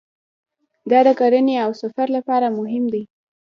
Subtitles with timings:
[0.91, 3.03] دا د کرنې او سفر لپاره مهم دی.